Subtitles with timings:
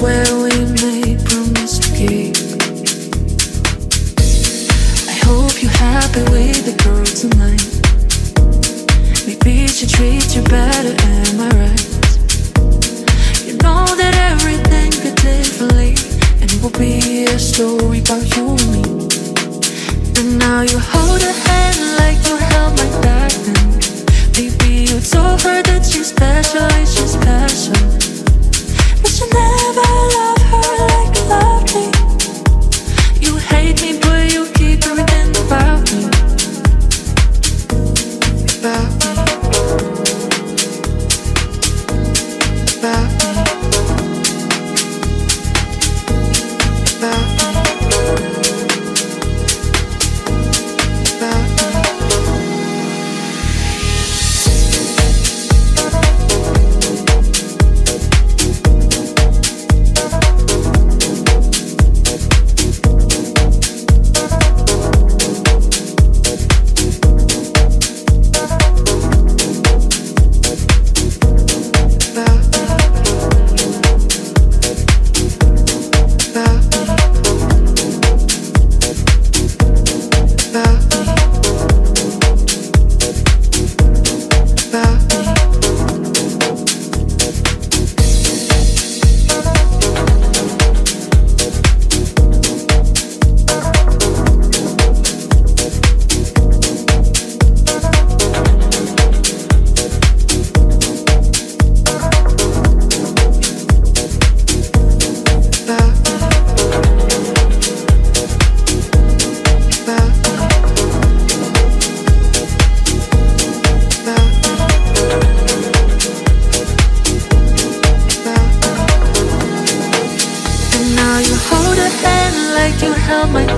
[0.00, 0.35] where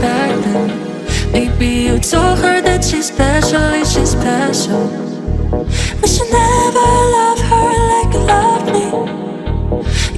[0.01, 0.69] back then.
[1.33, 4.89] Maybe you told her that she's special, and she's special.
[6.01, 8.85] But you never love her like you love me.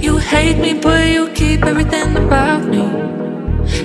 [0.01, 2.85] You hate me, but you keep everything about me.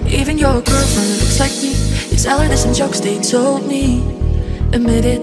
[0.08, 1.74] Even your girlfriend looks like me.
[2.12, 4.02] You tell her this in jokes they told me.
[4.74, 5.22] Admit it,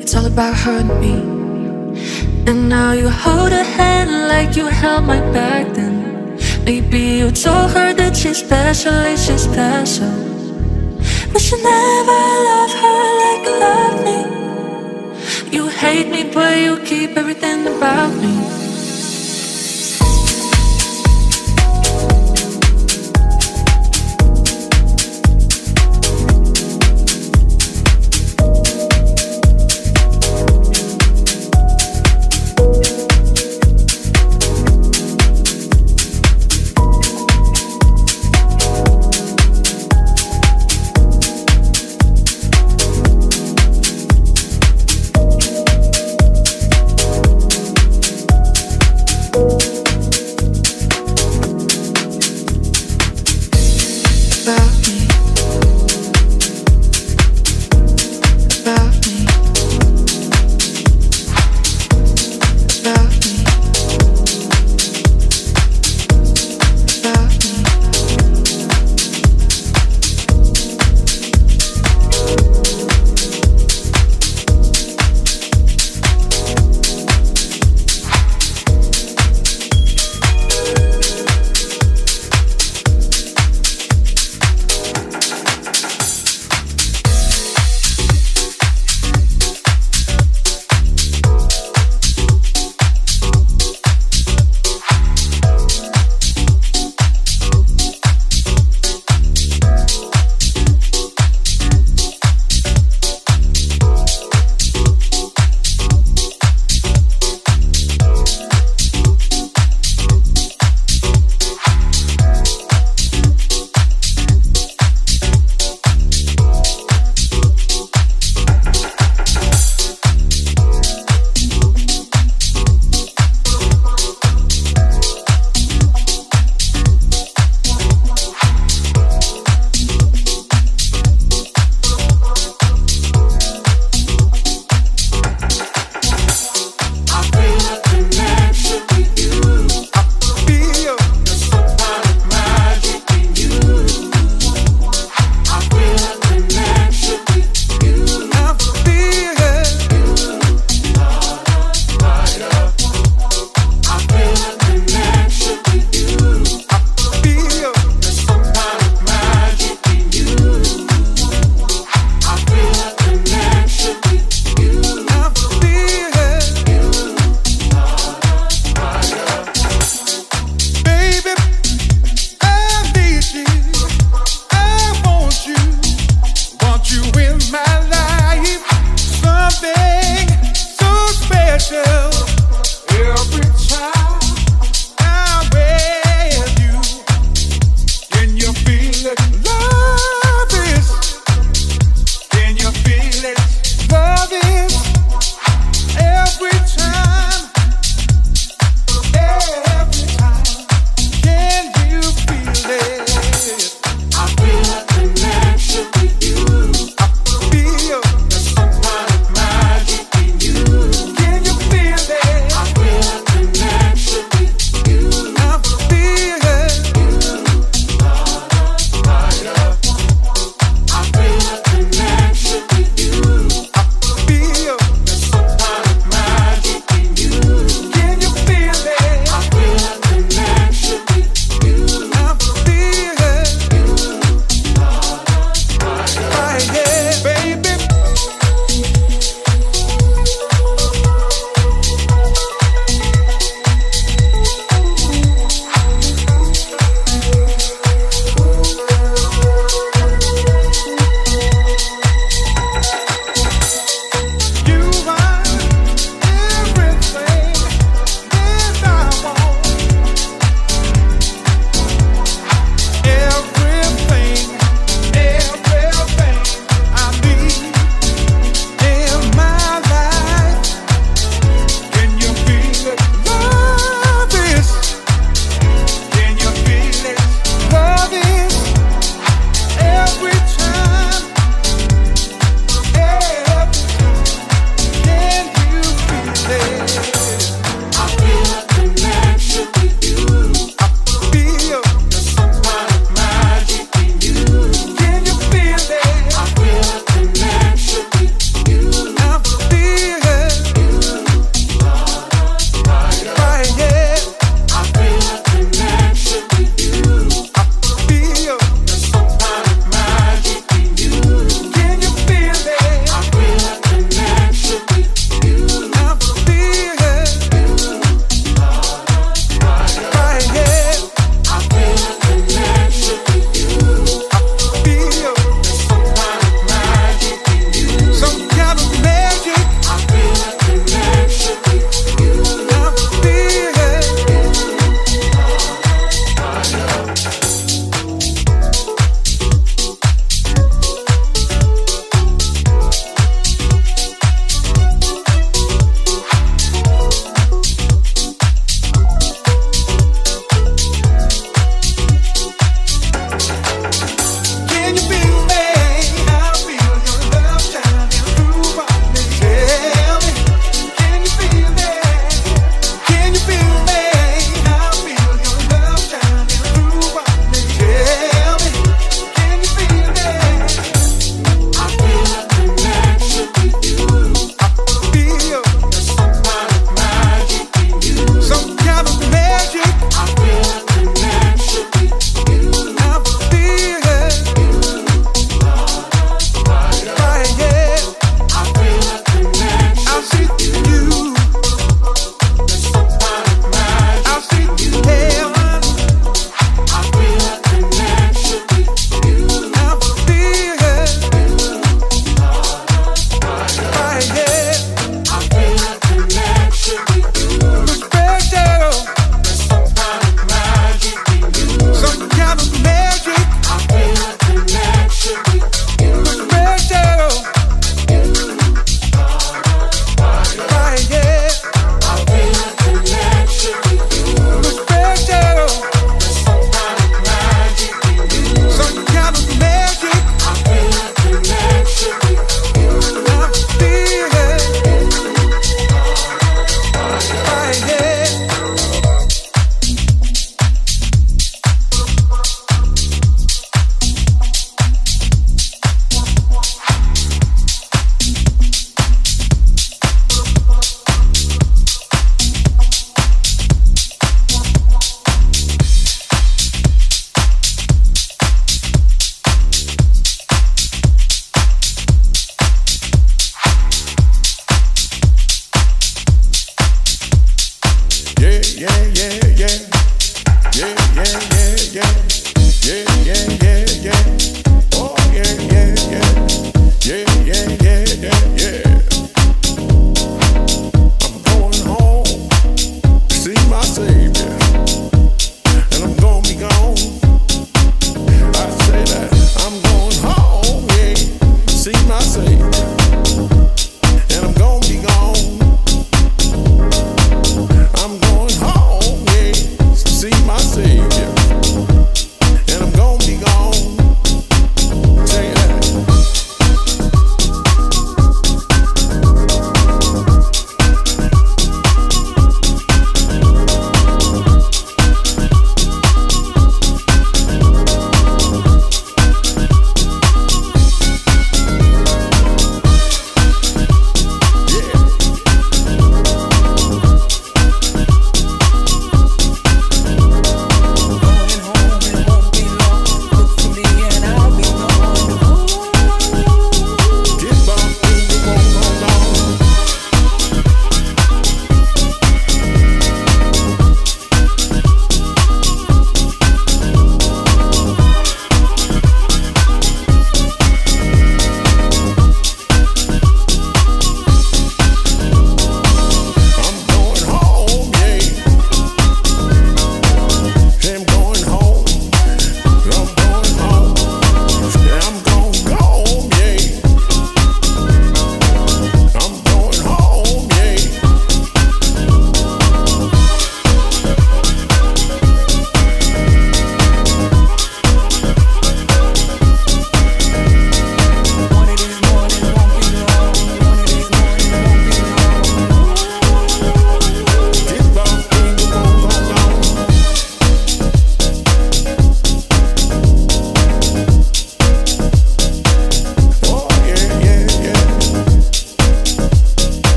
[0.00, 1.14] it's all about her and me.
[2.46, 6.05] And now you hold her hand like you held my back then.
[6.66, 10.10] Maybe you told her that she's special, she's special.
[11.32, 15.56] But you never love her like you love me.
[15.56, 18.65] You hate me, but you keep everything about me.